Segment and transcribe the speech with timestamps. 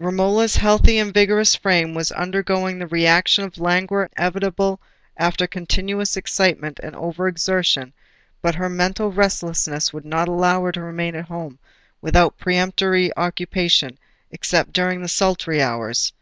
[0.00, 4.80] Romola's healthy and vigorous frame was undergoing the reaction of languor inevitable
[5.16, 7.92] after continuous excitement and over exertion;
[8.42, 11.60] but her mental restlessness would not allow her to remain at home
[12.02, 13.96] without peremptory occupation,
[14.32, 16.12] except during the sultry hours.